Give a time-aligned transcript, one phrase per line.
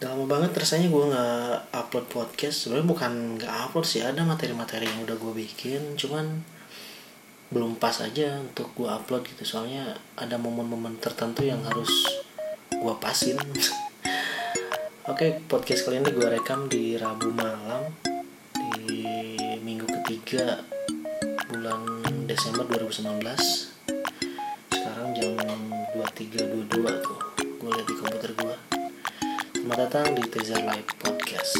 [0.00, 2.64] Udah lama banget rasanya gue nggak upload podcast.
[2.64, 6.40] Sebenarnya bukan nggak upload sih, ada materi-materi yang udah gue bikin, cuman
[7.52, 9.44] belum pas aja untuk gue upload gitu.
[9.44, 11.92] Soalnya ada momen-momen tertentu yang harus
[12.72, 13.36] gue pasin.
[15.12, 17.92] Oke, podcast kali ini gue rekam di Rabu malam
[18.88, 19.04] di
[19.60, 20.64] minggu ketiga
[21.52, 23.20] bulan Desember 2019.
[24.72, 25.36] Sekarang jam
[25.92, 27.20] 23.22 tuh.
[27.36, 28.69] Gue lihat di komputer gue.
[29.60, 31.52] Selamat datang di Teaser Live Podcast.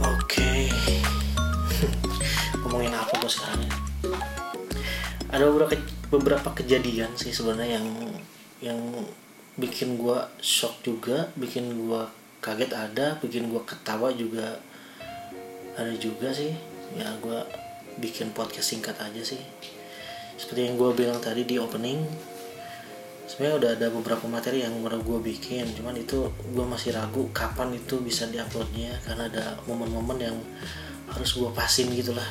[0.00, 0.72] Oke,
[2.64, 3.76] ngomongin apa gue sekarang ya?
[5.36, 5.76] Ada beberapa
[6.08, 7.88] beberapa kejadian sih sebenarnya yang
[8.64, 8.80] yang
[9.60, 14.58] bikin gue shock juga, bikin gue kaget ada, bikin gue ketawa juga
[15.78, 16.52] ada juga sih.
[16.98, 17.38] Ya gue
[18.02, 19.40] bikin podcast singkat aja sih.
[20.36, 22.02] Seperti yang gue bilang tadi di opening,
[23.32, 27.72] sebenarnya udah ada beberapa materi yang udah gue bikin cuman itu gue masih ragu kapan
[27.72, 30.36] itu bisa diuploadnya karena ada momen-momen yang
[31.08, 32.28] harus gue pasin gitulah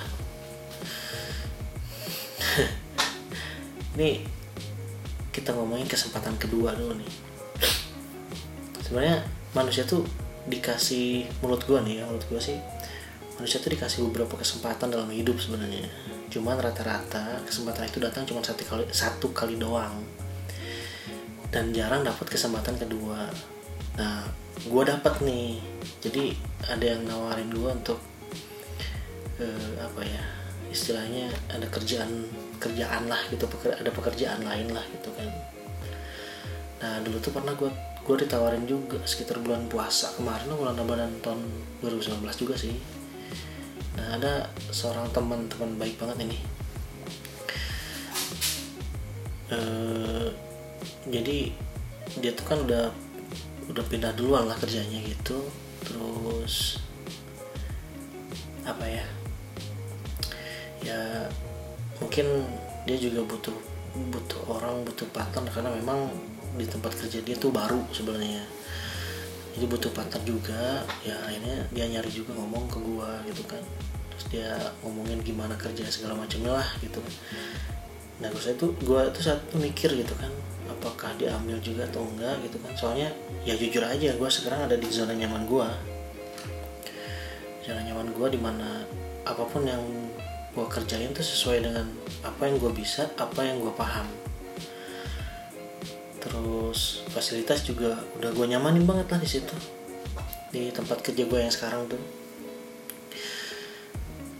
[3.97, 4.21] ini
[5.33, 7.11] kita ngomongin kesempatan kedua dulu nih
[8.85, 10.07] sebenarnya manusia tuh
[10.47, 12.57] dikasih menurut gue nih ya menurut gue sih
[13.41, 15.89] manusia tuh dikasih beberapa kesempatan dalam hidup sebenarnya.
[16.29, 19.97] Cuman rata-rata kesempatan itu datang cuma satu kali satu kali doang.
[21.49, 23.33] Dan jarang dapat kesempatan kedua.
[23.97, 24.29] Nah
[24.61, 25.57] gue dapat nih.
[26.05, 26.37] Jadi
[26.69, 27.97] ada yang nawarin gue untuk
[29.41, 30.21] eh, apa ya
[30.69, 32.29] istilahnya ada kerjaan
[32.61, 35.29] kerjaan lah gitu ada pekerjaan lain lah gitu kan.
[36.77, 41.41] Nah dulu tuh pernah gue gue ditawarin juga sekitar bulan puasa kemarin bulan Ramadan tahun
[41.85, 42.73] 2019 juga sih.
[43.97, 46.39] Nah ada seorang teman-teman baik banget ini.
[49.53, 50.27] Eh
[51.09, 51.37] jadi
[52.17, 52.89] dia tuh kan udah
[53.69, 55.37] udah pindah duluan lah kerjanya gitu.
[55.85, 56.81] Terus
[58.65, 59.05] apa ya
[60.81, 61.29] ya
[62.01, 62.25] mungkin
[62.89, 63.53] dia juga butuh
[64.09, 66.09] butuh orang butuh partner karena memang
[66.55, 68.43] di tempat kerja dia tuh baru sebenarnya.
[69.51, 73.63] Jadi butuh partner juga ya akhirnya dia nyari juga ngomong ke gua gitu kan.
[74.15, 74.49] Terus dia
[74.83, 76.99] ngomongin gimana kerja segala macamnya lah gitu.
[78.21, 80.29] Nah gue tuh gue tuh satu mikir gitu kan
[80.69, 82.71] apakah diambil juga atau enggak gitu kan.
[82.77, 83.09] Soalnya
[83.43, 85.67] ya jujur aja gue sekarang ada di zona nyaman gue
[87.65, 88.85] zona nyaman gue di mana
[89.25, 89.81] apa pun yang
[90.51, 91.87] gue kerjain tuh sesuai dengan
[92.25, 94.03] apa yang gue bisa apa yang gue paham
[96.21, 99.55] terus fasilitas juga udah gue nyamanin banget lah di situ.
[100.53, 102.01] Di tempat kerja gue yang sekarang tuh.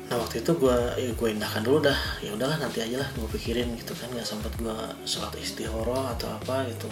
[0.08, 1.98] Nah waktu itu gue ya gue indahkan dulu dah.
[2.22, 4.08] Ya udahlah nanti aja lah gue pikirin gitu kan.
[4.14, 6.86] Nggak sempat gue sholat istihoroh atau apa gitu.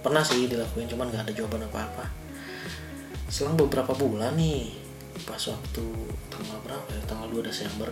[0.00, 2.06] Pernah sih dilakuin cuman nggak ada jawaban apa apa
[3.30, 4.74] selang beberapa bulan nih
[5.22, 5.84] pas waktu
[6.26, 7.02] tanggal berapa ya?
[7.06, 7.86] Tanggal 2 Desember.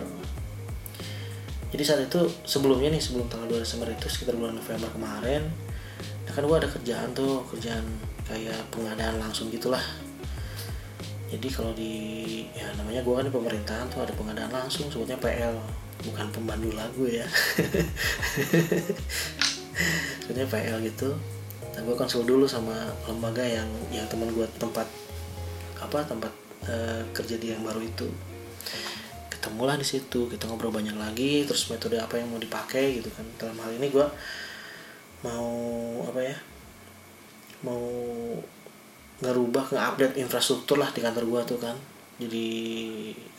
[1.71, 5.47] Jadi saat itu sebelumnya nih sebelum tanggal 2 Desember itu sekitar bulan November kemarin
[6.39, 7.83] kan gue ada kerjaan tuh kerjaan
[8.23, 9.83] kayak pengadaan langsung gitulah.
[11.27, 11.91] Jadi kalau di
[12.55, 15.51] ya namanya gue kan di pemerintahan tuh ada pengadaan langsung sebutnya PL
[16.07, 17.27] bukan pemandu lagu ya.
[20.23, 21.11] Sebutnya PL gitu.
[21.75, 24.87] Nah gue konsul dulu sama lembaga yang yang teman gue tempat
[25.75, 26.31] apa tempat
[26.71, 28.07] eh, kerja dia yang baru itu.
[29.27, 33.27] Ketemulah di situ kita ngobrol banyak lagi terus metode apa yang mau dipakai gitu kan.
[33.35, 34.07] Dalam hal ini gue
[35.19, 35.51] mau
[36.07, 36.37] apa ya
[37.59, 37.83] mau
[39.19, 41.75] ngerubah nge-update infrastruktur lah di kantor gua tuh kan.
[42.19, 42.47] Jadi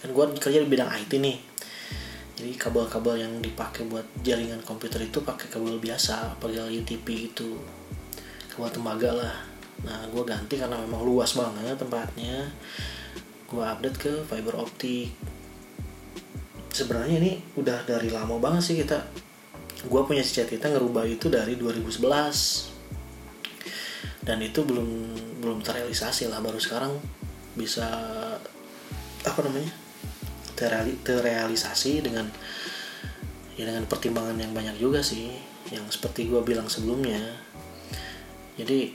[0.05, 1.39] kan gua kerja di bidang IT nih.
[2.41, 7.57] Jadi kabel-kabel yang dipakai buat jaringan komputer itu pakai kabel biasa kabel UTP itu
[8.53, 9.37] kabel tembaga lah.
[9.89, 12.45] Nah gua ganti karena memang luas banget tempatnya.
[13.49, 15.17] Gua update ke fiber optik.
[16.71, 19.01] Sebenarnya ini udah dari lama banget sih kita
[19.89, 22.05] gua punya cita-cita ngerubah itu dari 2011
[24.21, 24.89] dan itu belum
[25.41, 26.93] belum terrealisasi lah baru sekarang
[27.57, 27.89] bisa
[29.25, 29.73] apa namanya
[30.61, 32.29] terreali, terrealisasi dengan
[33.57, 35.33] ya dengan pertimbangan yang banyak juga sih
[35.73, 37.21] yang seperti gue bilang sebelumnya.
[38.61, 38.93] Jadi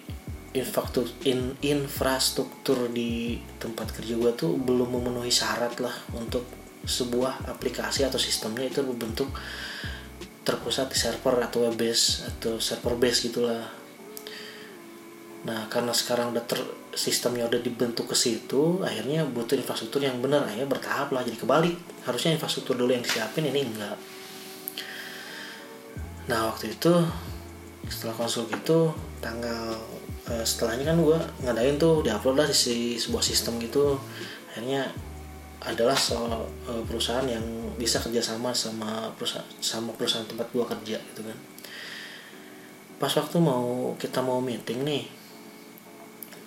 [0.55, 6.45] infrastruktur in, infrastruktur di tempat kerja gue tuh belum memenuhi syarat lah untuk
[6.85, 9.27] sebuah aplikasi atau sistemnya itu berbentuk
[10.45, 13.65] terpusat di server atau web base atau server base gitulah.
[15.49, 16.61] Nah karena sekarang udah ter
[16.95, 21.75] sistemnya udah dibentuk ke situ akhirnya butuh infrastruktur yang benar akhirnya bertahap lah jadi kebalik.
[22.05, 23.97] Harusnya infrastruktur dulu yang disiapin ini enggak.
[26.29, 26.93] Nah waktu itu
[27.89, 29.77] setelah konsul gitu tanggal
[30.29, 33.97] uh, setelahnya kan gue ngadain tuh diupload lah di sebuah sistem gitu.
[34.53, 34.93] Akhirnya
[35.65, 37.43] adalah soal uh, perusahaan yang
[37.75, 41.37] bisa kerjasama sama perusahaan sama perusahaan tempat gue kerja gitu kan.
[42.95, 45.03] Pas waktu mau kita mau meeting nih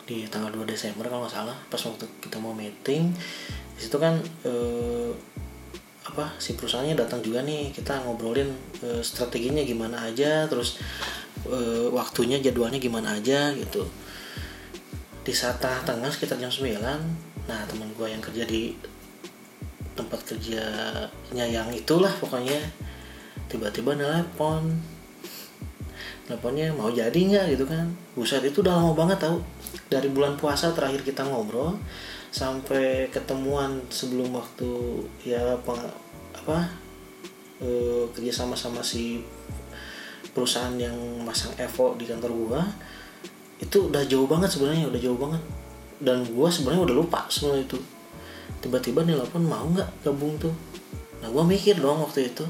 [0.09, 3.13] di tanggal 2 Desember kalau nggak salah pas waktu kita mau meeting
[3.77, 4.17] di situ kan
[4.49, 5.13] eh,
[6.09, 8.49] apa si perusahaannya datang juga nih kita ngobrolin
[8.81, 10.81] eh, strateginya gimana aja terus
[11.45, 13.85] eh, waktunya jadwalnya gimana aja gitu.
[15.29, 16.81] Di saat tengah-tengah sekitar jam 9
[17.45, 18.73] nah teman gue yang kerja di
[19.99, 21.11] tempat kerjanya
[21.45, 22.63] yang itulah pokoknya.
[23.51, 24.79] Tiba-tiba nelpon.
[26.29, 27.91] Teleponnya mau jadi nggak gitu kan?
[28.15, 29.43] Buset itu udah lama banget tau.
[29.91, 31.75] Dari bulan puasa terakhir kita ngobrol
[32.29, 34.69] sampai ketemuan sebelum waktu
[35.25, 35.81] ya peng,
[36.37, 36.69] apa
[37.57, 37.69] e,
[38.13, 39.25] kerja sama sama si
[40.37, 40.93] perusahaan yang
[41.25, 42.61] masang Evo di kantor gua
[43.57, 45.43] itu udah jauh banget sebenarnya udah jauh banget.
[45.99, 47.81] Dan gua sebenarnya udah lupa semua itu
[48.65, 50.55] tiba-tiba nelpon mau nggak gabung tuh?
[51.23, 52.47] Nah gua mikir dong waktu itu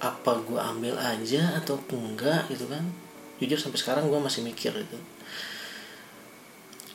[0.00, 2.84] apa gua ambil aja atau enggak gitu kan?
[3.40, 4.98] Jujur sampai sekarang gua masih mikir itu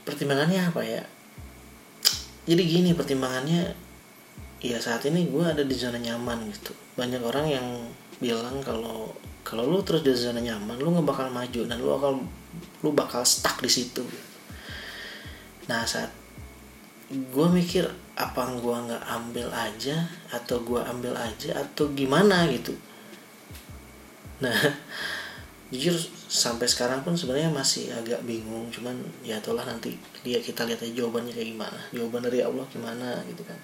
[0.06, 1.02] pertimbangannya apa ya?
[2.46, 3.74] Jadi gini pertimbangannya
[4.62, 6.78] ya saat ini gue ada di zona nyaman gitu.
[6.94, 7.68] Banyak orang yang
[8.22, 9.12] bilang kalau
[9.46, 12.12] kalau lu terus di zona nyaman lu nggak bakal maju dan lu bakal
[12.82, 14.02] lu bakal stuck di situ
[15.66, 16.10] nah saat
[17.12, 17.86] gue mikir
[18.18, 22.74] apa gue nggak ambil aja atau gue ambil aja atau gimana gitu.
[24.42, 24.56] Nah
[25.74, 25.94] jujur
[26.26, 28.94] sampai sekarang pun sebenarnya masih agak bingung cuman
[29.26, 31.80] ya itulah nanti dia kita lihat aja jawabannya kayak gimana.
[31.94, 33.60] Jawaban dari Allah gimana gitu kan.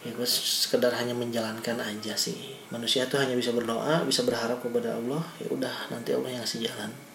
[0.00, 2.56] Ya gue sekedar hanya menjalankan aja sih.
[2.72, 6.64] Manusia tuh hanya bisa berdoa bisa berharap kepada Allah ya udah nanti Allah yang ngasih
[6.64, 7.09] jalan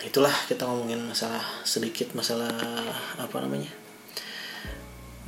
[0.00, 2.48] itulah kita ngomongin masalah sedikit masalah
[3.20, 3.68] apa namanya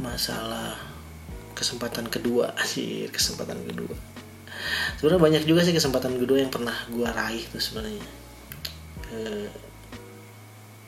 [0.00, 0.80] masalah
[1.52, 3.94] kesempatan kedua sih kesempatan kedua.
[4.96, 8.06] Sebenarnya banyak juga sih kesempatan kedua yang pernah gue raih tuh sebenarnya.
[9.10, 9.18] E,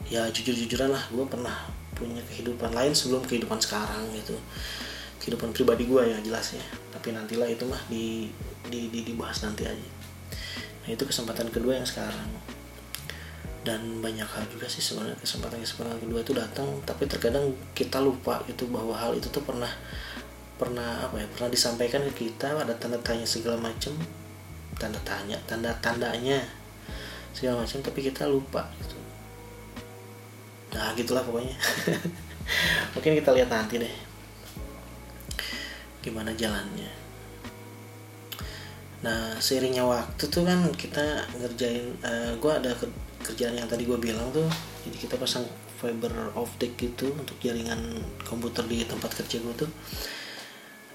[0.09, 1.55] ya jujur-jujuran lah gue pernah
[1.95, 4.37] punya kehidupan lain sebelum kehidupan sekarang gitu.
[5.21, 8.31] Kehidupan pribadi gue ya jelasnya tapi nantilah itu mah di,
[8.71, 9.91] di, di dibahas nanti aja.
[10.85, 12.29] Nah itu kesempatan kedua yang sekarang
[13.65, 16.69] dan banyak hal juga sih sebenarnya kesempatan kesempatan kedua itu datang.
[16.85, 19.73] Tapi terkadang kita lupa gitu bahwa hal itu tuh pernah
[20.55, 22.61] pernah apa ya pernah disampaikan ke kita.
[22.61, 23.97] Ada tanda tanya segala macam
[24.77, 26.45] tanda tanya tanda tandanya
[27.33, 28.97] segala macam tapi kita lupa gitu.
[30.77, 31.57] Nah gitulah pokoknya.
[32.95, 33.95] Mungkin kita lihat nanti deh.
[36.05, 36.93] Gimana jalannya.
[39.01, 42.77] Nah seiringnya waktu tuh kan kita ngerjain uh, eh, gue ada
[43.25, 44.44] kerjaan yang tadi gue bilang tuh
[44.85, 45.49] jadi kita pasang
[45.81, 47.81] fiber optic gitu untuk jaringan
[48.29, 49.71] komputer di tempat kerja gue tuh.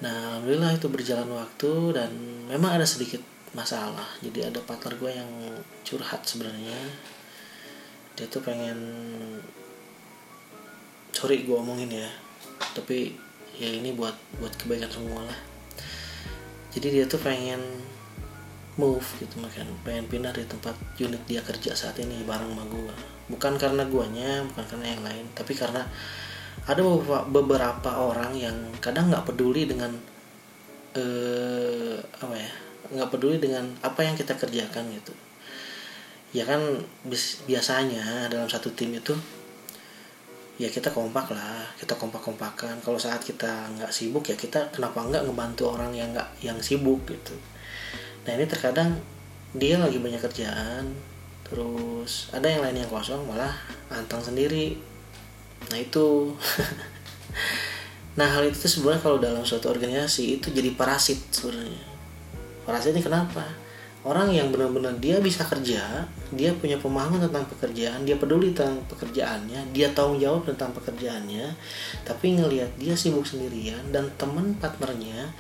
[0.06, 2.12] Nah alhamdulillah itu berjalan waktu dan
[2.48, 3.20] memang ada sedikit
[3.58, 4.06] masalah.
[4.22, 5.32] Jadi ada partner gue yang
[5.84, 6.78] curhat sebenarnya.
[8.14, 8.78] Dia tuh pengen
[11.10, 12.08] sorry gue omongin ya
[12.72, 13.12] tapi
[13.60, 15.40] ya ini buat buat kebaikan semua lah.
[16.70, 17.60] Jadi dia tuh pengen
[18.80, 22.96] move gitu makan pengen pindah di tempat unit dia kerja saat ini bareng sama gue
[23.28, 25.84] bukan karena guanya bukan karena yang lain tapi karena
[26.64, 26.82] ada
[27.28, 29.92] beberapa orang yang kadang nggak peduli dengan
[30.94, 32.52] eh, apa ya
[32.90, 35.14] nggak peduli dengan apa yang kita kerjakan gitu.
[36.30, 36.62] Ya kan
[37.46, 39.14] biasanya dalam satu tim itu
[40.60, 45.08] ya kita kompak lah kita kompak kompakan kalau saat kita nggak sibuk ya kita kenapa
[45.08, 47.32] nggak ngebantu orang yang nggak yang sibuk gitu
[48.30, 48.94] nah ini terkadang
[49.58, 50.94] dia lagi banyak kerjaan
[51.50, 53.58] terus ada yang lain yang kosong malah
[53.90, 54.78] antang sendiri.
[55.74, 56.08] Nah itu.
[58.18, 61.88] Nah hal itu sebenarnya kalau dalam suatu organisasi itu jadi parasit sebenarnya.
[62.68, 63.48] Parasit ini kenapa?
[64.04, 69.74] Orang yang benar-benar dia bisa kerja dia punya pemahaman tentang pekerjaan dia peduli tentang pekerjaannya
[69.74, 71.58] dia tahu jawab tentang pekerjaannya
[72.06, 75.34] tapi ngelihat dia sibuk sendirian dan teman partnernya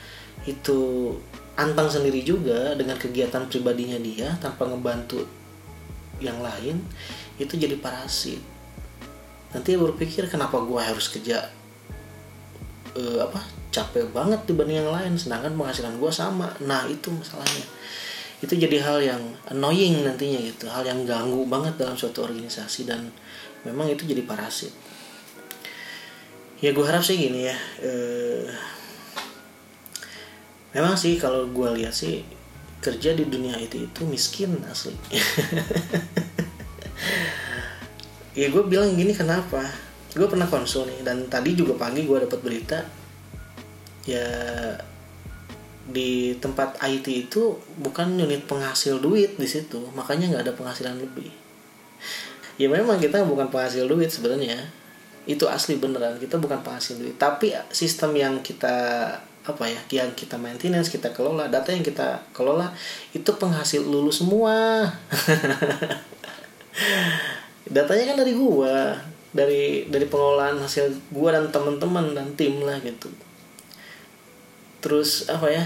[0.50, 1.14] itu
[1.60, 5.28] antang sendiri juga dengan kegiatan pribadinya dia tanpa ngebantu
[6.24, 6.80] yang lain
[7.36, 8.40] itu jadi parasit.
[9.52, 11.52] Nanti dia berpikir kenapa gue harus kerja
[12.96, 16.48] uh, apa capek banget dibanding yang lain sedangkan penghasilan gue sama.
[16.64, 17.66] Nah itu masalahnya.
[18.40, 23.12] Itu jadi hal yang annoying nantinya gitu hal yang ganggu banget dalam suatu organisasi dan
[23.68, 24.72] memang itu jadi parasit.
[26.64, 28.48] Ya gue harap sih gini ya eh,
[30.76, 32.22] memang sih kalau gue lihat sih
[32.80, 34.96] kerja di dunia itu itu miskin asli.
[38.40, 39.60] Ya gue bilang gini kenapa?
[40.16, 42.80] Gue pernah konsul nih dan tadi juga pagi gue dapat berita
[44.08, 44.24] ya
[45.90, 51.28] di tempat IT itu bukan unit penghasil duit di situ makanya nggak ada penghasilan lebih.
[52.56, 54.72] Ya memang kita bukan penghasil duit sebenarnya.
[55.28, 57.20] Itu asli beneran kita bukan penghasil duit.
[57.20, 62.70] Tapi sistem yang kita apa ya yang kita maintenance kita kelola data yang kita kelola
[63.12, 64.86] itu penghasil lulu semua.
[67.76, 68.94] Datanya kan dari gua
[69.34, 73.10] dari dari pengelolaan hasil gua dan teman-teman dan tim lah gitu.
[74.80, 75.66] Terus apa ya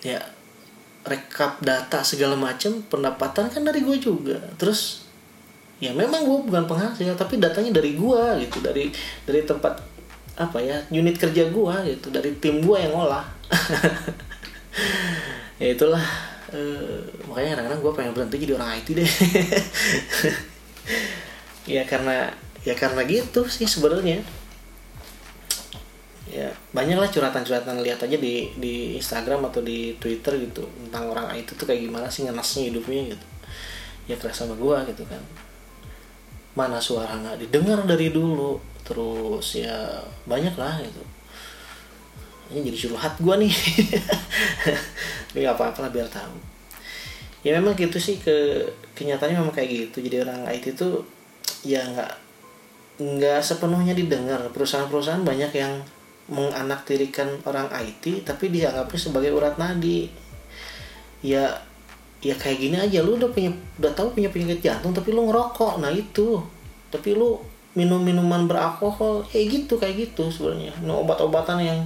[0.00, 0.20] ya
[1.04, 4.36] rekap data segala macam pendapatan kan dari gue juga.
[4.60, 5.08] Terus
[5.80, 8.92] ya memang gue bukan penghasil tapi datanya dari gue gitu dari
[9.24, 9.80] dari tempat
[10.40, 13.28] apa ya unit kerja gue gitu dari tim gue yang ngolah.
[15.60, 16.00] Ya itulah
[16.56, 19.10] uh, makanya kadang-kadang gue pengen berhenti jadi orang IT deh.
[21.68, 22.32] Ya karena
[22.64, 24.24] ya karena gitu sih sebenarnya.
[26.32, 31.36] Ya banyak lah curhatan-curhatan lihat aja di di Instagram atau di Twitter gitu tentang orang
[31.36, 33.26] itu tuh kayak gimana sih ngenasnya hidupnya gitu.
[34.08, 35.20] Ya kerasa sama gua gitu kan.
[36.56, 41.02] Mana suara nggak didengar dari dulu terus ya banyak lah gitu.
[42.50, 43.54] Ini jadi curhat gua nih.
[45.30, 46.34] Tapi nggak apa-apa lah biar tahu.
[47.46, 48.66] Ya memang gitu sih ke
[48.98, 50.02] kenyataannya memang kayak gitu.
[50.02, 51.06] Jadi orang IT itu
[51.62, 52.12] ya nggak
[52.98, 54.42] nggak sepenuhnya didengar.
[54.50, 55.78] Perusahaan-perusahaan banyak yang
[56.26, 60.10] menganaktirikan orang IT tapi dianggapnya sebagai urat nadi.
[61.22, 61.46] Ya
[62.18, 63.06] ya kayak gini aja.
[63.06, 65.78] Lu udah punya udah tahu punya penyakit jantung tapi lu ngerokok.
[65.78, 66.42] Nah itu.
[66.90, 67.38] Tapi lu
[67.78, 70.74] minum minuman beralkohol kayak gitu kayak gitu sebenarnya.
[70.82, 71.80] Nah, obat-obatan yang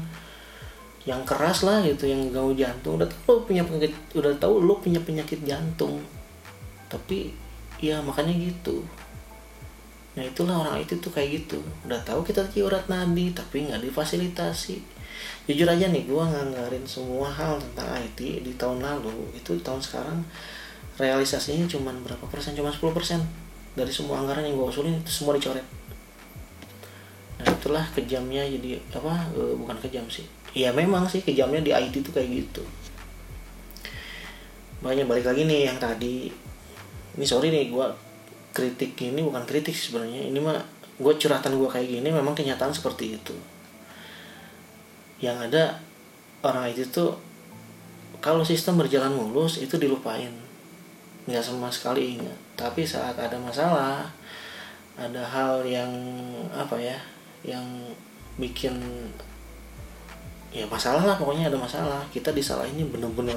[1.04, 2.96] yang keras lah gitu yang ganggu jantung.
[2.96, 6.00] Udah tahu lu punya penyakit udah tahu lu punya penyakit jantung.
[6.88, 7.36] Tapi
[7.76, 8.80] ya makanya gitu.
[10.16, 11.60] Nah itulah orang itu tuh kayak gitu.
[11.84, 14.96] Udah tahu kita urat nadi Tapi nggak difasilitasi.
[15.44, 19.12] Jujur aja nih gue nganggarin semua hal tentang IT Di tahun lalu.
[19.36, 20.24] Itu tahun sekarang
[20.94, 22.54] Realisasinya cuma berapa persen?
[22.54, 23.20] Cuma 10 persen
[23.74, 25.66] Dari semua anggaran yang gue usulin Itu semua dicoret.
[27.42, 30.24] Nah itulah kejamnya jadi Apa e, bukan kejam sih.
[30.54, 32.62] Ya memang sih kejamnya di IT tuh kayak gitu.
[34.82, 36.30] Banyak balik lagi nih yang tadi.
[37.14, 37.86] Ini sorry nih gue
[38.54, 40.30] kritik ini bukan kritik sebenarnya.
[40.30, 40.62] Ini mah
[40.94, 43.34] gue curhatan gue kayak gini memang kenyataan seperti itu.
[45.18, 45.62] Yang ada
[46.46, 47.18] orang itu tuh
[48.22, 50.43] kalau sistem berjalan mulus itu dilupain
[51.24, 54.04] nggak sama sekali ingat tapi saat ada masalah
[54.94, 55.90] ada hal yang
[56.54, 56.98] apa ya
[57.42, 57.64] yang
[58.38, 58.78] bikin
[60.54, 62.00] ya masalah lah pokoknya ada masalah.
[62.14, 63.34] Kita disalahin ini bener-bener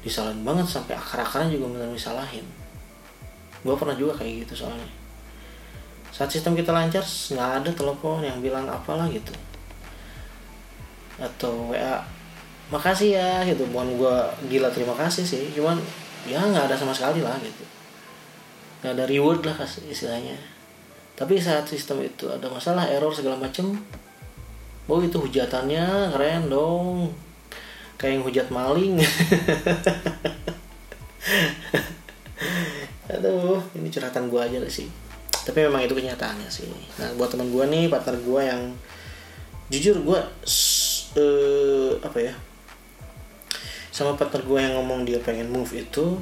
[0.00, 2.44] disalahin banget sampai akar-akarnya juga bener disalahin.
[3.60, 4.88] Gue pernah juga kayak gitu soalnya.
[6.10, 9.36] Saat sistem kita lancar nggak ada telepon yang bilang apalah gitu.
[11.20, 12.00] Atau wa
[12.72, 13.68] makasih ya gitu.
[13.68, 14.16] Bukan gue
[14.48, 15.52] gila terima kasih sih.
[15.52, 15.76] Cuman
[16.28, 17.64] ya nggak ada sama sekali lah gitu.
[18.80, 19.56] Nggak ada reward lah
[19.88, 20.36] istilahnya.
[21.16, 23.76] Tapi saat sistem itu ada masalah error segala macem
[24.90, 27.12] oh itu hujatannya keren dong.
[28.00, 28.96] Kayak yang hujat maling.
[33.12, 34.88] Aduh ini curhatan gue aja sih.
[35.44, 36.66] Tapi memang itu kenyataannya sih.
[36.96, 38.72] Nah buat teman gue nih partner gue yang
[39.70, 40.18] jujur gue
[41.16, 42.34] uh, apa ya
[43.90, 46.18] sama partner gue yang ngomong dia pengen move itu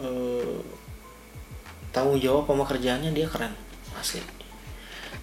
[0.00, 0.60] uh,
[1.92, 3.52] tanggung jawab sama kerjaannya dia keren
[3.96, 4.20] asli.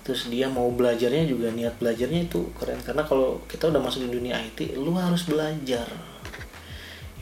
[0.04, 2.82] Terus dia mau belajarnya juga niat belajarnya itu keren.
[2.82, 5.88] Karena kalau kita udah masuk di dunia IT lu harus belajar.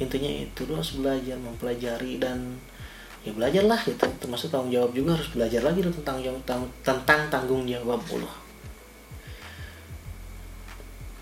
[0.01, 2.57] Intinya itu lu harus belajar mempelajari dan
[3.21, 4.07] ya belajarlah gitu.
[4.17, 8.51] Termasuk tanggung jawab juga harus belajar lagi loh tentang tentang, tentang tanggung jawab lo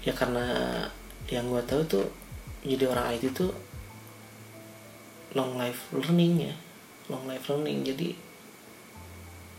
[0.03, 0.45] ya karena
[1.27, 2.05] yang gue tahu tuh
[2.59, 3.55] jadi orang IT tuh
[5.31, 6.53] long life learning ya.
[7.07, 7.87] Long life learning.
[7.87, 8.09] Jadi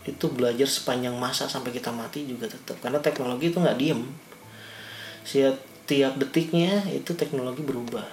[0.01, 4.01] itu belajar sepanjang masa sampai kita mati juga tetap karena teknologi itu nggak diem.
[5.25, 8.05] Setiap detiknya itu teknologi berubah.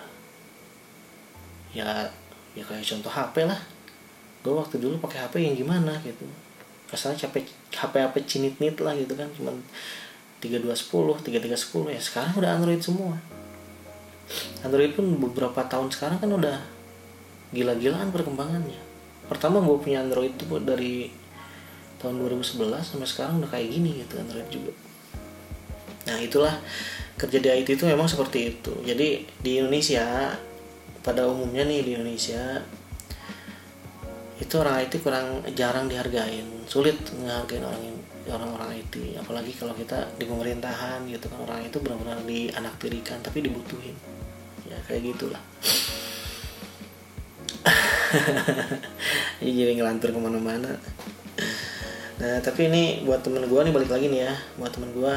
[1.76, 2.08] Ya
[2.56, 3.60] ya kayak contoh HP lah.
[4.40, 6.24] Gue waktu dulu pakai HP yang gimana gitu.
[6.88, 9.28] Asalnya capek HP HP cinit nit lah gitu kan.
[9.36, 9.60] Cuman
[10.40, 13.18] 3210 3310 ya sekarang udah Android semua
[14.62, 16.58] Android pun beberapa tahun sekarang kan udah
[17.52, 18.80] gila-gilaan perkembangannya.
[19.28, 21.08] Pertama gue punya Android itu dari
[22.00, 24.72] tahun 2011 sampai sekarang udah kayak gini gitu Android juga.
[26.08, 26.54] Nah itulah
[27.18, 28.72] kerja di IT itu memang seperti itu.
[28.84, 30.36] Jadi di Indonesia
[31.04, 32.62] pada umumnya nih di Indonesia
[34.38, 36.46] itu orang IT kurang jarang dihargain.
[36.68, 37.84] Sulit menghargai orang
[38.28, 43.96] orang-orang IT apalagi kalau kita di pemerintahan gitu kan orang itu benar-benar dianaktirikan tapi dibutuhin
[44.88, 45.42] kayak gitulah.
[49.44, 50.72] Ini jadi ngelantur ke mana-mana.
[52.18, 54.34] Nah tapi ini buat temen gue nih balik lagi nih ya.
[54.58, 55.14] Buat temen gue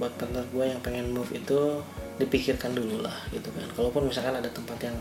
[0.00, 1.78] buat partner gue yang pengen move itu
[2.18, 3.68] dipikirkan dulu lah gitu kan.
[3.78, 4.96] Kalaupun misalkan ada tempat yang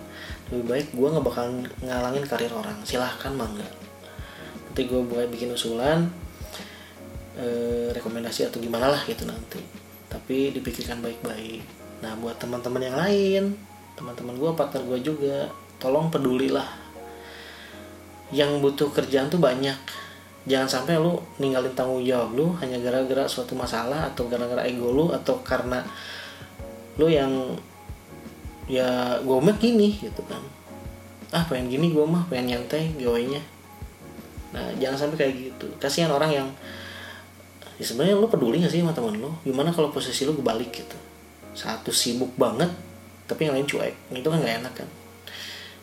[0.53, 1.49] lebih baik gue nggak bakal
[1.81, 2.77] ngalangin karir orang.
[2.85, 3.65] Silahkan mangga
[4.71, 6.07] nanti gue buat bikin usulan
[7.35, 9.59] eh, rekomendasi atau gimana lah gitu nanti.
[10.07, 11.63] Tapi dipikirkan baik-baik.
[12.05, 13.43] Nah buat teman-teman yang lain
[14.01, 15.37] teman-teman gue partner gue juga.
[15.77, 16.65] Tolong pedulilah.
[18.33, 19.77] Yang butuh kerjaan tuh banyak.
[20.49, 25.13] Jangan sampai lu ninggalin tanggung jawab lu hanya gara-gara suatu masalah atau gara-gara ego lu
[25.13, 25.85] atau karena
[26.97, 27.53] lu yang
[28.65, 30.41] ya mah gini gitu kan.
[31.29, 33.41] Ah pengen gini gue mah pengen nyantai gawainya.
[34.57, 35.69] Nah jangan sampai kayak gitu.
[35.77, 36.47] Kasihan orang yang
[37.77, 39.29] ya sebenarnya lu peduli gak sih sama teman lu?
[39.45, 40.97] Gimana kalau posisi lu kebalik gitu?
[41.53, 42.69] Satu sibuk banget
[43.31, 43.95] tapi yang lain cuek.
[44.11, 44.89] Itu kan gak enak kan.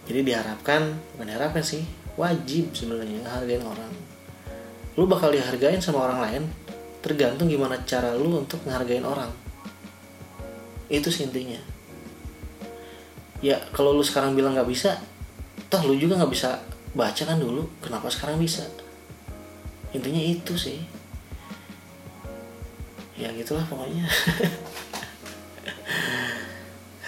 [0.04, 1.80] Jadi diharapkan bukan diharapkan sih
[2.20, 3.92] wajib sebenarnya ngehargain orang.
[5.00, 6.42] Lu bakal dihargain sama orang lain
[7.00, 9.32] tergantung gimana cara lu untuk ngehargain orang.
[10.92, 11.60] Itu sih intinya.
[13.40, 15.00] Ya kalau lu sekarang bilang nggak bisa
[15.72, 16.60] toh lu juga nggak bisa
[16.96, 18.68] baca kan dulu kenapa sekarang bisa?
[19.96, 20.84] Intinya itu sih.
[23.18, 24.06] Ya gitulah pokoknya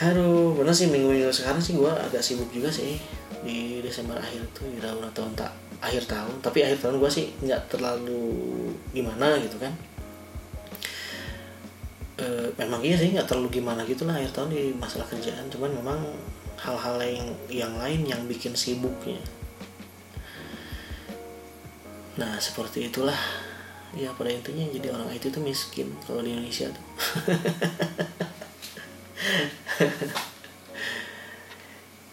[0.00, 2.96] Aduh, bener sih minggu-minggu sekarang sih gue agak sibuk juga sih.
[3.44, 5.52] Di Desember akhir tuh udah udah tahun tak
[5.84, 6.40] akhir tahun.
[6.40, 8.24] Tapi akhir tahun gue sih nggak terlalu
[8.96, 9.76] gimana gitu kan.
[12.16, 15.52] E, memang iya sih nggak terlalu gimana gitulah akhir tahun di masalah kerjaan.
[15.52, 16.00] Cuman memang
[16.64, 19.20] hal-hal yang yang lain yang bikin sibuknya.
[22.16, 23.20] Nah seperti itulah.
[23.92, 26.84] Ya pada intinya jadi orang itu tuh miskin kalau di Indonesia tuh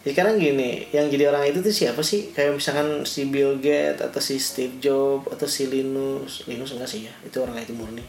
[0.06, 2.32] ya sekarang gini yang jadi orang itu tuh siapa sih?
[2.32, 6.48] Kayak misalkan si Bill Gates atau si Steve Jobs atau si Linus.
[6.48, 7.12] Linus enggak sih ya?
[7.24, 8.04] Itu orang itu murni.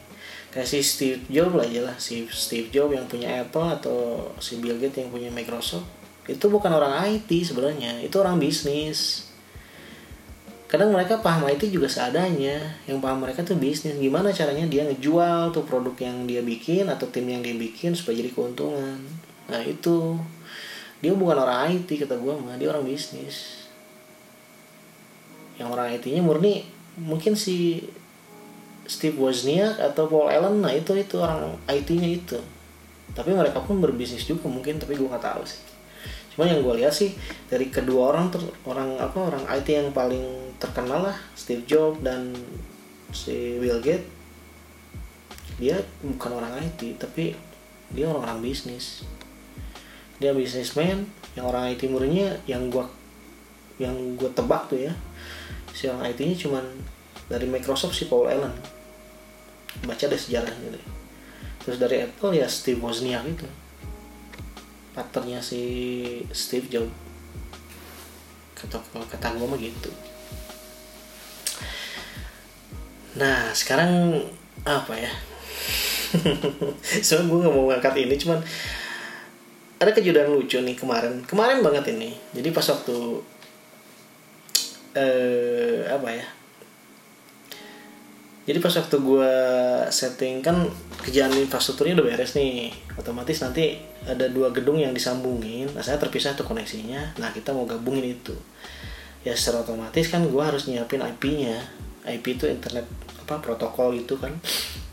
[0.50, 4.58] Kayak si Steve Jobs lah aja lah si Steve Jobs yang punya Apple atau si
[4.58, 6.00] Bill Gates yang punya Microsoft.
[6.30, 8.06] Itu bukan orang IT sebenarnya.
[8.06, 9.26] Itu orang bisnis.
[10.70, 12.78] Kadang mereka paham IT juga seadanya.
[12.86, 13.98] Yang paham mereka tuh bisnis.
[13.98, 18.22] Gimana caranya dia ngejual tuh produk yang dia bikin atau tim yang dia bikin supaya
[18.22, 19.19] jadi keuntungan
[19.50, 20.18] nah itu.
[21.00, 22.56] Dia bukan orang IT kata gue mah.
[22.56, 23.68] Dia orang bisnis.
[25.60, 26.64] Yang orang IT-nya murni
[27.00, 27.84] mungkin si
[28.90, 32.40] Steve Wozniak atau Paul Allen nah itu itu orang IT-nya itu.
[33.12, 35.62] Tapi mereka pun berbisnis juga mungkin tapi gue nggak tahu sih.
[36.36, 37.12] Cuma yang gue lihat sih
[37.52, 40.24] dari kedua orang ter, orang apa orang IT yang paling
[40.56, 42.32] terkenal lah Steve Jobs dan
[43.12, 44.20] si Bill Gates
[45.60, 47.36] dia bukan orang IT tapi
[47.92, 49.04] dia orang-orang bisnis
[50.20, 52.86] dia bisnismen yang orang IT murninya yang gua
[53.80, 54.94] yang gua tebak tuh ya.
[55.72, 56.66] Si orang IT-nya cuman
[57.32, 58.52] dari Microsoft si Paul Allen.
[59.88, 61.00] Baca deh sejarahnya deh
[61.70, 63.46] terus dari Apple ya Steve Wozniak itu.
[64.98, 65.62] Partnernya si
[66.34, 66.90] Steve Jobs
[68.58, 69.94] kata kata gue mah gitu.
[73.16, 74.18] Nah sekarang
[74.66, 75.14] apa ya?
[77.06, 78.42] Soalnya gue gak mau ngangkat ini cuman
[79.80, 81.24] ada kejadian lucu nih kemarin.
[81.24, 82.12] Kemarin banget ini.
[82.36, 82.98] Jadi pas waktu
[85.00, 86.26] eh apa ya?
[88.44, 89.34] Jadi pas waktu gue
[89.94, 90.68] setting kan
[91.06, 92.76] kerjaan infrastrukturnya udah beres nih.
[93.00, 95.72] Otomatis nanti ada dua gedung yang disambungin.
[95.72, 97.16] Nah saya terpisah tuh koneksinya.
[97.22, 98.36] Nah kita mau gabungin itu.
[99.24, 101.56] Ya secara otomatis kan gue harus nyiapin IP-nya
[102.04, 102.84] IP itu internet
[103.24, 104.36] apa protokol gitu kan.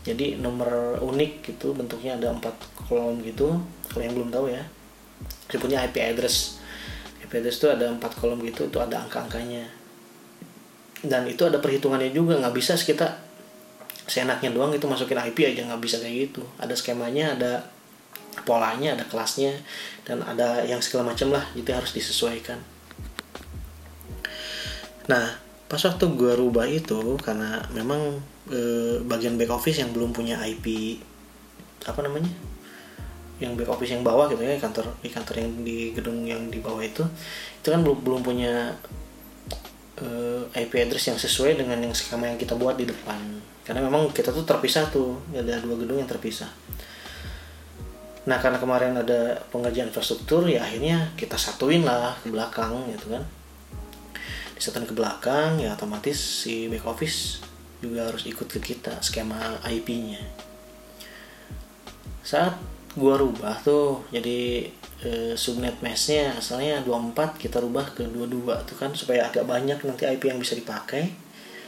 [0.07, 2.55] Jadi nomor unik gitu bentuknya ada empat
[2.87, 3.57] kolom gitu.
[3.91, 4.63] Kalau yang belum tahu ya
[5.47, 6.59] dia punya IP address.
[7.23, 9.65] IP address itu ada empat kolom gitu itu ada angka-angkanya.
[11.03, 13.25] Dan itu ada perhitungannya juga nggak bisa kita
[14.07, 16.43] seenaknya doang itu masukin IP aja nggak bisa kayak gitu.
[16.59, 17.51] Ada skemanya ada
[18.45, 19.55] polanya ada kelasnya
[20.05, 22.59] dan ada yang segala macam lah itu harus disesuaikan.
[25.07, 28.59] Nah pas waktu gue rubah itu karena memang e,
[29.03, 30.95] bagian back office yang belum punya IP
[31.83, 32.31] apa namanya
[33.37, 36.57] yang back office yang bawah gitu ya kantor di kantor yang di gedung yang di
[36.57, 37.05] bawah itu
[37.61, 38.73] itu kan belum belum punya
[40.01, 43.19] uh, IP address yang sesuai dengan yang skema yang kita buat di depan.
[43.61, 46.47] Karena memang kita tuh terpisah tuh ada dua gedung yang terpisah.
[48.27, 53.23] Nah karena kemarin ada pengerjaan infrastruktur ya akhirnya kita satuin lah ke belakang gitu kan.
[54.55, 57.43] Disatuin ke belakang ya otomatis si back office
[57.77, 60.47] juga harus ikut ke kita skema IP-nya
[62.27, 62.59] saat
[62.97, 64.65] gua rubah tuh jadi
[65.05, 70.09] e, subnet meshnya asalnya 24 kita rubah ke 22 tuh kan supaya agak banyak nanti
[70.09, 71.13] IP yang bisa dipakai.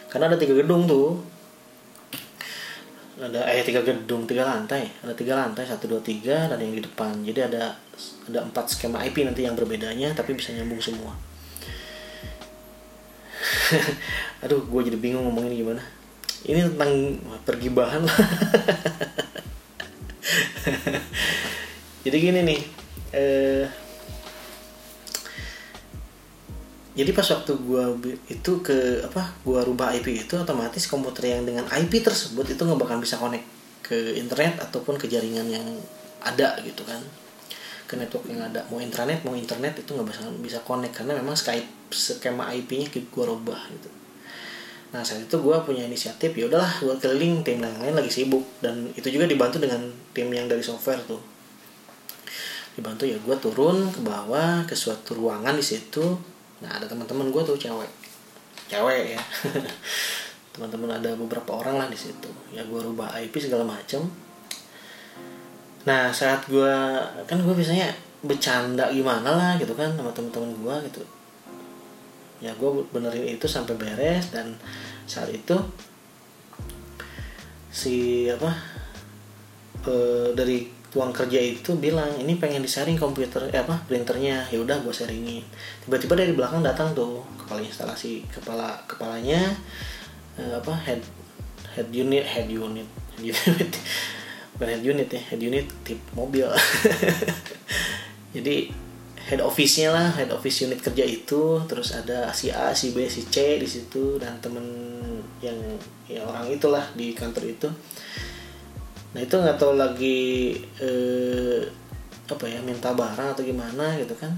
[0.09, 1.21] Karena ada tiga gedung tuh.
[3.21, 4.89] Ada eh tiga gedung tiga lantai.
[5.05, 7.21] Ada tiga lantai satu dua tiga dan yang di depan.
[7.21, 7.77] Jadi ada
[8.25, 11.13] ada empat skema IP nanti yang berbedanya tapi bisa nyambung semua.
[14.43, 15.83] Aduh gue jadi bingung ngomongin gimana.
[16.39, 18.15] Ini tentang pergibahan lah
[22.03, 22.61] jadi gini nih
[23.13, 23.65] eh,
[26.99, 27.95] jadi pas waktu gua
[28.27, 32.75] itu ke apa gua rubah IP itu otomatis komputer yang dengan IP tersebut itu nggak
[32.75, 33.47] bakal bisa connect
[33.79, 35.63] ke internet ataupun ke jaringan yang
[36.19, 36.99] ada gitu kan.
[37.87, 38.67] Ke network yang ada.
[38.67, 43.31] Mau intranet mau internet itu nggak bisa bisa connect karena memang Skype skema IP-nya gua
[43.31, 43.89] rubah gitu.
[44.91, 48.43] Nah saat itu gue punya inisiatif ya udahlah gue keliling tim yang lain lagi sibuk.
[48.59, 51.38] Dan itu juga dibantu dengan tim yang dari software tuh
[52.79, 56.15] dibantu ya gue turun ke bawah ke suatu ruangan di situ.
[56.63, 57.91] Nah ada teman-teman gue tuh cewek.
[58.71, 59.21] Cewek ya.
[60.55, 62.31] Teman-teman ada beberapa orang lah di situ.
[62.55, 64.07] Ya gue rubah IP segala macam
[65.87, 66.75] nah saat gue
[67.23, 67.87] kan gue biasanya
[68.19, 71.01] bercanda gimana lah gitu kan sama teman-teman gue gitu.
[72.39, 74.55] Ya gue benerin itu sampai beres dan
[75.07, 75.55] saat itu
[77.69, 78.51] si apa
[79.87, 79.93] e,
[80.35, 84.49] dari tuang kerja itu bilang ini pengen disaring komputer eh apa printernya.
[84.49, 85.45] Ya udah gue sharingin.
[85.85, 89.53] Tiba-tiba dari belakang datang tuh kepala instalasi kepala kepalanya
[90.37, 91.01] eh, apa head
[91.77, 93.71] head unit head unit head unit
[94.57, 96.49] bukan head unit ya head unit tip mobil.
[98.35, 98.89] Jadi
[99.29, 103.29] head office-nya lah head office unit kerja itu terus ada si A si B si
[103.29, 104.65] C di situ dan temen
[105.37, 105.55] yang
[106.09, 107.69] ya orang itulah di kantor itu
[109.19, 111.59] nah itu nggak tahu lagi eh,
[112.31, 114.31] apa ya minta barang atau gimana gitu kan.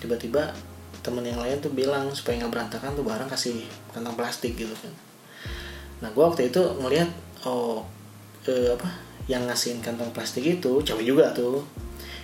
[0.00, 0.56] Tiba-tiba
[1.04, 3.60] temen yang lain tuh bilang supaya nggak berantakan tuh barang kasih
[3.92, 4.88] kantong plastik gitu kan.
[6.00, 7.12] Nah gue waktu itu ngeliat
[7.44, 7.84] oh
[8.48, 8.88] eh, apa
[9.28, 11.60] yang ngasihin kantong plastik itu cewek juga tuh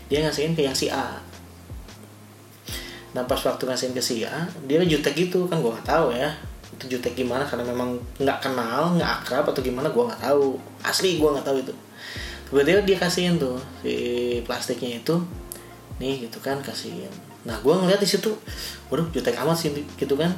[0.09, 1.21] dia ngasihin ke yang si A.
[3.13, 6.33] Nah pas waktu ngasihin ke si A dia jutek gitu kan gue nggak tahu ya
[6.81, 7.45] itu jutek gimana?
[7.45, 10.57] Karena memang nggak kenal nggak akrab atau gimana gue nggak tahu.
[10.81, 11.75] Asli gue nggak tahu itu.
[12.49, 15.21] Tiba-tiba dia kasihin tuh si plastiknya itu.
[16.01, 17.13] Nih gitu kan kasihin.
[17.45, 18.33] Nah gue ngeliat di situ
[18.89, 19.69] waduh jutek amat sih
[20.01, 20.33] gitu kan.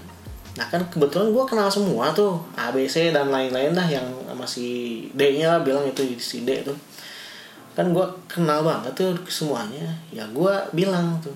[0.59, 5.07] Nah kan kebetulan gue kenal semua tuh A B C dan lain-lain lah yang masih
[5.15, 6.75] D nya lah bilang itu si D tuh.
[7.79, 9.95] Kan gue kenal banget tuh semuanya.
[10.11, 11.33] Ya gue bilang tuh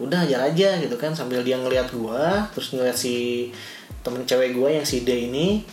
[0.00, 3.52] udah ajar aja gitu kan sambil dia ngeliat gua terus ngeliat si
[4.00, 5.64] temen cewek gua yang si D ini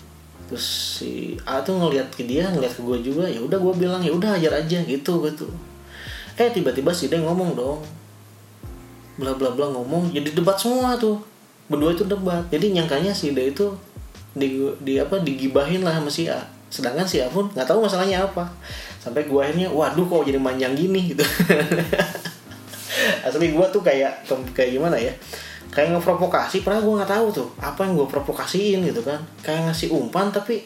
[0.48, 0.64] terus
[1.00, 4.12] si A tuh ngeliat ke dia ngeliat ke gua juga ya udah gua bilang ya
[4.12, 5.48] udah ajar aja gitu gitu.
[6.40, 7.80] Eh tiba-tiba si D ngomong dong.
[9.18, 11.20] Bla bla bla ngomong jadi debat semua tuh.
[11.68, 12.44] Berdua itu debat.
[12.48, 13.76] Jadi nyangkanya si D itu
[14.38, 16.40] di, di apa digibahin lah sama si A.
[16.68, 18.48] Sedangkan si A pun nggak tahu masalahnya apa.
[19.04, 21.16] Sampai gua akhirnya waduh kok jadi manjang gini?
[21.16, 21.24] gitu
[23.30, 25.14] asli gue tuh kayak kayak gimana ya?
[25.68, 29.20] Kayak ngeprovokasi pernah gue nggak tahu tuh apa yang gue provokasiin gitu kan.
[29.44, 30.66] Kayak ngasih umpan tapi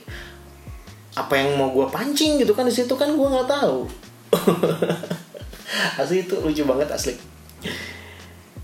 [1.11, 3.89] apa yang mau gue pancing gitu kan di situ kan gue nggak tahu.
[5.99, 7.15] Asli itu lucu banget asli.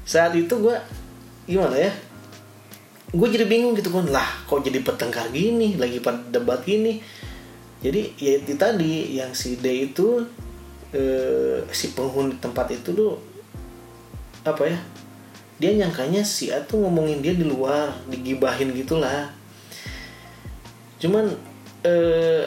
[0.04, 0.76] Saat itu gue
[1.48, 1.92] gimana ya?
[3.12, 7.00] Gue jadi bingung gitu kan lah kok jadi pertengkar gini lagi pada debat gini.
[7.80, 10.24] Jadi ya itu tadi yang si D itu
[10.92, 13.16] eh, si penghuni tempat itu tuh
[14.54, 14.78] apa ya
[15.58, 19.26] dia nyangkanya si A tuh ngomongin dia di luar digibahin gitulah.
[21.02, 21.34] Cuman
[21.82, 22.46] eh,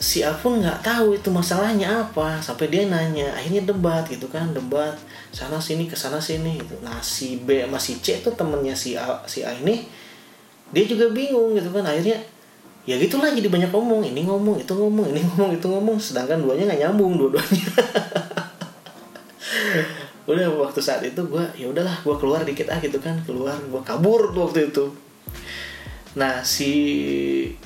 [0.00, 4.52] si A pun nggak tahu itu masalahnya apa sampai dia nanya akhirnya debat gitu kan
[4.56, 4.96] debat
[5.32, 6.80] sana sini ke sana sini gitu.
[6.80, 9.84] Nah si B sama C tuh temennya si A si A ini
[10.72, 12.16] dia juga bingung gitu kan akhirnya
[12.88, 16.70] ya gitulah jadi banyak ngomong ini ngomong itu ngomong ini ngomong itu ngomong sedangkan duanya
[16.70, 17.66] nggak nyambung dua-duanya
[20.26, 23.82] udah waktu saat itu gue ya udahlah gue keluar dikit ah gitu kan keluar gue
[23.86, 24.90] kabur tuh waktu itu.
[26.18, 26.72] Nah si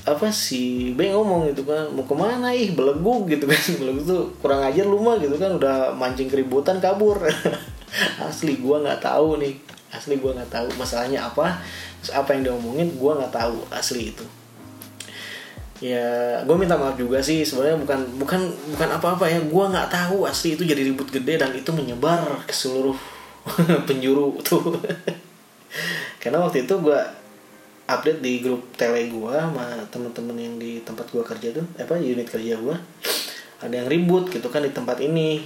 [0.05, 3.61] apa si B ngomong gitu kan mau ke mana ih belegu gitu kan.
[3.81, 7.17] Belegu tuh kurang ajar lu mah gitu kan udah mancing keributan kabur.
[8.29, 9.57] Asli gua nggak tahu nih
[9.91, 10.69] asli gua nggak tahu.
[10.79, 11.59] Masalahnya apa
[12.15, 14.40] apa yang diomongin gua nggak tahu asli itu
[15.81, 17.43] ya gue minta maaf juga sih.
[17.43, 18.41] Sebenarnya bukan bukan
[18.77, 19.41] bukan apa-apa ya.
[19.41, 22.97] Gue nggak tahu asli itu jadi ribut gede dan itu menyebar ke seluruh
[23.89, 24.79] penjuru tuh.
[26.21, 27.01] Karena waktu itu gue
[27.91, 32.29] update di grup tele gue sama temen-temen yang di tempat gue kerja tuh apa unit
[32.29, 32.77] kerja gue
[33.61, 35.43] ada yang ribut gitu kan di tempat ini.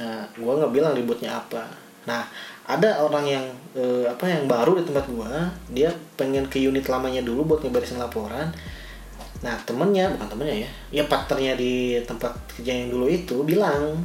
[0.00, 1.68] Nah gue nggak bilang ributnya apa.
[2.08, 2.24] Nah
[2.64, 3.44] ada orang yang
[3.76, 5.32] eh, apa yang baru di tempat gue
[5.76, 8.48] dia pengen ke unit lamanya dulu buat ngeberesin laporan
[9.40, 10.70] nah temennya bukan temennya ya.
[11.00, 14.00] Ya partnernya di tempat kerja yang dulu itu bilang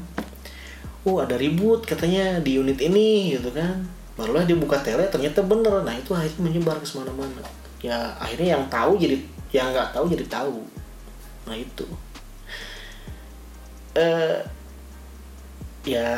[1.08, 3.84] oh ada ribut katanya di unit ini gitu kan.
[4.20, 5.84] Barulah dia buka tele ternyata bener.
[5.84, 7.44] Nah itu akhirnya menyebar ke semana-mana.
[7.80, 9.16] Ya akhirnya yang tahu jadi
[9.56, 10.60] yang nggak tahu jadi tahu.
[11.48, 11.88] Nah itu.
[13.96, 14.40] Eh
[15.88, 16.12] ya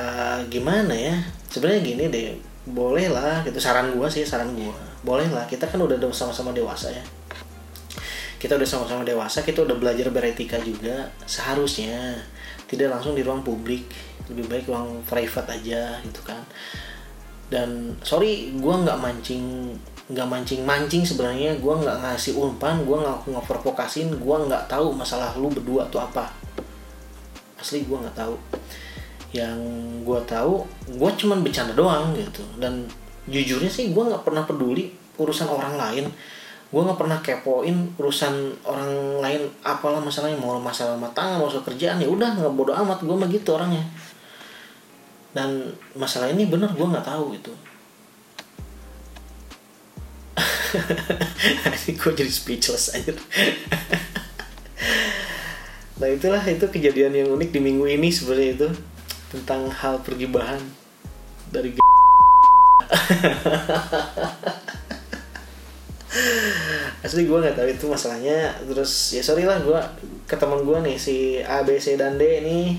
[0.49, 1.15] gimana ya?
[1.49, 2.33] Sebenarnya gini deh.
[2.65, 3.61] Boleh lah gitu.
[3.61, 4.73] Saran gua sih saran gua.
[5.05, 7.01] Boleh lah kita kan udah sama-sama dewasa ya
[8.41, 11.13] kita udah sama-sama dewasa kita udah belajar beretika juga.
[11.29, 12.17] Seharusnya
[12.65, 13.85] tidak langsung di ruang publik.
[14.33, 16.41] Lebih baik ruang private aja gitu kan.
[17.53, 19.77] Dan sorry gue nggak mancing
[20.09, 21.53] nggak mancing mancing sebenarnya.
[21.61, 26.33] Gue nggak ngasih umpan gue nggak ngeprovokasin gue nggak tahu masalah lu berdua tuh apa.
[27.61, 28.33] Asli gue nggak tahu.
[29.37, 29.57] Yang
[30.01, 30.65] gue tahu
[30.97, 32.41] gue cuman bercanda doang gitu.
[32.57, 32.89] Dan
[33.29, 34.89] jujurnya sih gue nggak pernah peduli
[35.21, 36.09] urusan orang lain
[36.71, 41.67] gue nggak pernah kepoin urusan orang lain apalah masalahnya mau masalah rumah tangga mau soal
[41.67, 43.83] kerjaan ya udah nggak bodoh amat gue mah gitu orangnya.
[45.31, 47.51] Dan masalah ini bener gue nggak tahu itu
[51.83, 53.11] ini gue jadi speechless aja
[56.01, 58.69] nah itulah itu kejadian yang unik di minggu ini sebenarnya itu
[59.29, 60.57] tentang hal pergibahan
[61.53, 61.77] dari
[66.99, 68.51] asli gue nggak tahu itu masalahnya.
[68.67, 69.79] Terus ya sorry lah gue
[70.27, 72.75] ke teman gue nih si A B C dan D nih.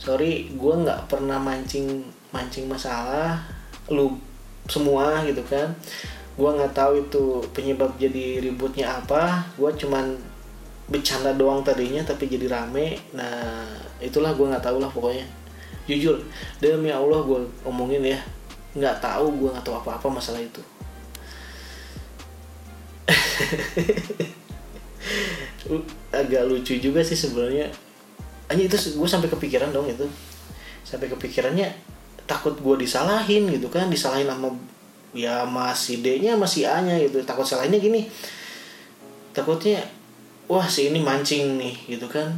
[0.00, 3.40] Sorry gue nggak pernah mancing mancing masalah
[3.92, 4.16] lu
[4.64, 5.76] semua gitu kan.
[6.34, 9.44] Gue nggak tahu itu penyebab jadi ributnya apa.
[9.60, 10.16] Gue cuman
[10.88, 12.96] bercanda doang tadinya tapi jadi rame.
[13.12, 13.64] Nah
[14.00, 15.28] itulah gue nggak tahu lah pokoknya.
[15.84, 16.16] Jujur
[16.64, 18.20] demi allah gue omongin ya.
[18.74, 20.64] Nggak tahu gue nggak tahu apa-apa masalah itu
[26.14, 27.70] agak lucu juga sih sebenarnya.
[28.52, 30.06] Hanya itu gue sampai kepikiran dong itu.
[30.84, 31.72] Sampai kepikirannya
[32.24, 34.48] takut gue disalahin gitu kan disalahin sama
[35.12, 37.24] ya masih D nya masih A nya gitu.
[37.24, 38.06] Takut salahinnya gini.
[39.34, 39.82] Takutnya
[40.46, 42.36] wah si ini mancing nih gitu kan.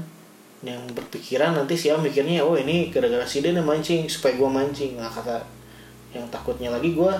[0.64, 4.50] Yang berpikiran nanti si A mikirnya oh ini gara-gara si D nih mancing supaya gue
[4.50, 4.96] mancing.
[4.96, 5.42] Nah kata
[6.14, 7.12] yang takutnya lagi gue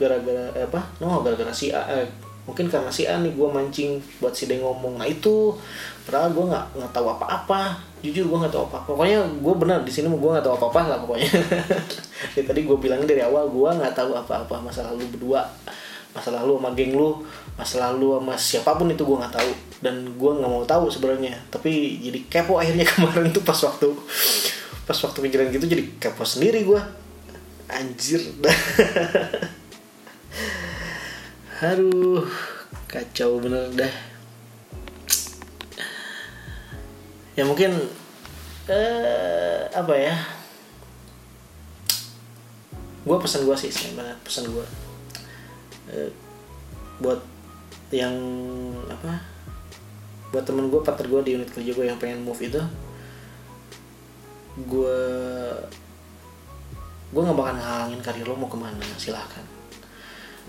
[0.00, 0.82] gara-gara eh, apa?
[0.98, 2.08] No gara-gara si A eh,
[2.46, 5.52] mungkin karena si A nih gue mancing buat si D ngomong nah itu.
[6.06, 7.76] Padahal gue nggak nggak tahu apa-apa.
[8.00, 10.98] Jujur gue nggak tahu apa pokoknya gue benar di sini gue nggak tahu apa-apa lah
[11.02, 11.30] pokoknya.
[12.32, 14.62] Ya, tadi gue bilangnya dari awal gue nggak tahu apa-apa.
[14.62, 15.44] Masa lalu berdua
[16.16, 17.20] masa lalu sama geng lu
[17.60, 19.52] masa lalu sama siapa pun itu gue nggak tahu.
[19.82, 21.34] Dan gue nggak mau tahu sebenarnya.
[21.50, 23.90] Tapi jadi kepo akhirnya kemarin tuh pas waktu
[24.86, 26.78] pas waktu kejadian gitu jadi kepo sendiri gue
[27.66, 28.22] anjir
[31.56, 32.28] Aduh,
[32.84, 33.94] kacau bener dah.
[37.32, 37.72] Ya mungkin
[38.68, 40.20] eh apa ya?
[43.08, 44.66] Gue pesan gue sih sebenarnya pesan gue
[45.96, 46.12] eh,
[47.00, 47.24] buat
[47.88, 48.12] yang
[48.92, 49.24] apa?
[50.36, 52.60] Buat temen gue, partner gue di unit kerja gue yang pengen move itu,
[54.60, 55.00] gue
[57.16, 59.55] gue nggak bakal ngalangin karir lo mau ke mana silahkan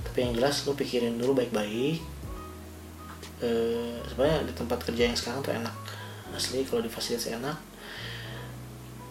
[0.08, 2.00] tapi yang jelas lu pikirin dulu baik-baik.
[3.44, 3.50] E,
[4.08, 5.76] sebenarnya di tempat kerja yang sekarang tuh enak.
[6.32, 7.60] Asli kalau di fasilitas enak.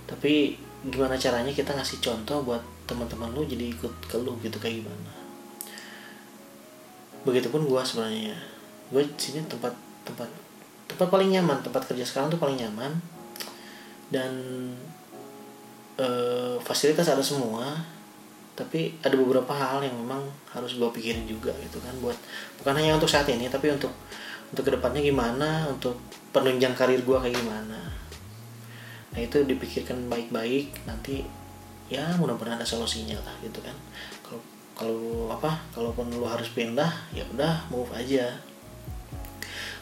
[0.08, 0.56] Tapi
[0.88, 5.12] gimana caranya kita ngasih contoh buat teman-teman lu jadi ikut ke lu gitu kayak gimana?
[7.28, 8.40] Begitupun gua sebenarnya.
[8.88, 9.76] Gue sini tempat
[10.08, 10.30] tempat
[10.88, 12.96] tempat paling nyaman tempat kerja sekarang tuh paling nyaman.
[14.08, 14.32] Dan
[16.00, 16.08] e,
[16.64, 17.95] fasilitas ada semua
[18.56, 22.16] tapi ada beberapa hal yang memang harus gue pikirin juga gitu kan buat
[22.56, 23.92] bukan hanya untuk saat ini tapi untuk
[24.50, 26.00] untuk ke depannya gimana untuk
[26.32, 27.80] penunjang karir gue kayak gimana.
[29.12, 31.24] Nah itu dipikirkan baik-baik nanti
[31.92, 33.76] ya mudah-mudahan ada solusinya lah gitu kan.
[34.24, 34.40] Kalau
[34.76, 38.36] kalau apa kalaupun lu harus pindah ya udah move aja.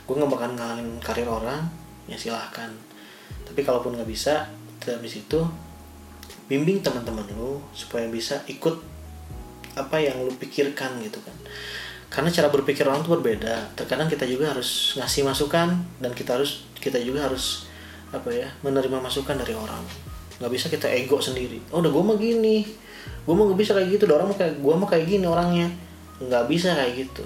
[0.04, 1.66] Gue nggak bakal ngalangin karir orang
[2.10, 2.70] ya silahkan.
[3.44, 4.48] Tapi kalaupun nggak bisa
[4.80, 5.40] dari situ
[6.46, 8.76] bimbing teman-teman lu supaya bisa ikut
[9.74, 11.36] apa yang lu pikirkan gitu kan.
[12.12, 13.74] Karena cara berpikir orang tuh berbeda.
[13.74, 17.66] Terkadang kita juga harus ngasih masukan dan kita harus kita juga harus
[18.14, 19.82] apa ya menerima masukan dari orang.
[20.38, 21.58] Nggak bisa kita ego sendiri.
[21.74, 22.62] Oh udah gue mah gini.
[23.26, 24.04] Gue mah gak bisa kayak gitu.
[24.14, 25.68] Orang mah kayak gue mah kayak gini orangnya.
[26.22, 27.24] Nggak bisa kayak gitu.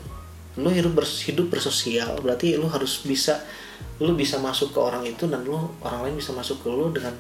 [0.56, 3.44] Lu hidup hidup bersosial berarti lu harus bisa
[4.00, 7.12] lu bisa masuk ke orang itu dan lu orang lain bisa masuk ke lu dengan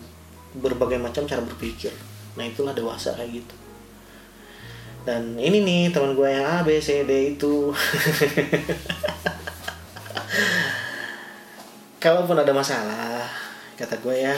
[0.56, 1.92] berbagai macam cara berpikir.
[2.38, 3.56] Nah itulah dewasa kayak gitu.
[5.04, 7.72] Dan ini nih teman gue yang A B C D itu.
[12.04, 13.26] Kalaupun ada masalah
[13.74, 14.36] kata gue ya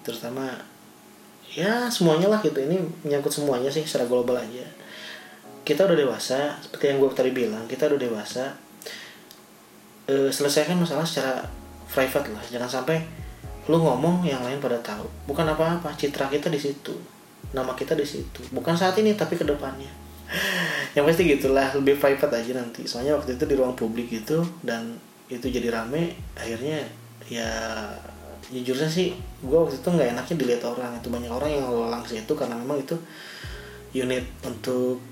[0.00, 0.48] terutama
[1.50, 2.62] ya semuanya lah gitu.
[2.62, 4.64] Ini menyangkut semuanya sih secara global aja.
[5.66, 8.54] Kita udah dewasa seperti yang gue tadi bilang kita udah dewasa
[10.06, 11.42] e, selesaikan masalah secara
[11.90, 12.44] private lah.
[12.46, 13.25] Jangan sampai
[13.66, 15.06] lu ngomong yang lain pada tahu.
[15.26, 16.94] Bukan apa-apa citra kita di situ.
[17.50, 18.42] Nama kita di situ.
[18.54, 19.90] Bukan saat ini tapi ke depannya
[20.98, 22.86] yang pasti gitulah lebih private aja nanti.
[22.86, 26.86] Soalnya waktu itu di ruang publik gitu dan itu jadi rame akhirnya
[27.26, 27.50] ya
[28.46, 29.10] jujurnya sih
[29.42, 30.90] gue waktu itu nggak enaknya dilihat orang.
[30.98, 32.94] Itu banyak orang yang langsung itu karena memang itu
[33.96, 35.02] unit untuk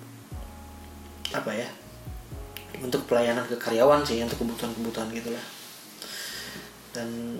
[1.35, 1.67] apa ya
[2.79, 5.47] untuk pelayanan ke karyawan sih untuk kebutuhan-kebutuhan gitulah.
[6.95, 7.38] Dan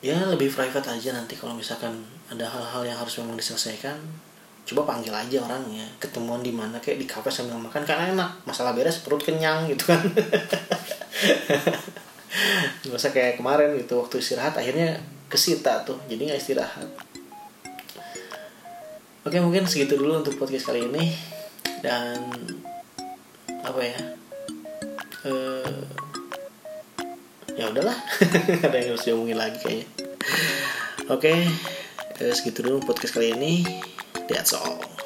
[0.00, 1.92] ya lebih private aja nanti kalau misalkan
[2.32, 3.96] ada hal-hal yang harus memang diselesaikan.
[4.64, 8.30] Coba panggil aja orangnya ketemuan di mana kayak di kafe sambil makan karena enak.
[8.48, 10.00] Masalah beres perut kenyang gitu kan.
[12.86, 16.88] Gak usah kayak kemarin gitu waktu istirahat akhirnya kesita tuh jadi nggak istirahat.
[19.26, 21.12] Oke mungkin segitu dulu untuk podcast kali ini.
[21.80, 22.30] Dan
[23.60, 24.00] apa ya
[25.28, 25.99] uh,
[27.56, 27.96] ya udahlah
[28.66, 29.86] ada yang harus diomongin lagi kayaknya.
[31.10, 31.48] Oke
[32.18, 33.66] okay, segitu dulu podcast kali ini.
[34.30, 34.99] That's all